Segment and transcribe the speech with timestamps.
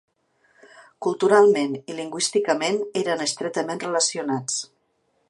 [1.07, 4.57] Culturalment i lingüísticament eren estretament relacionats.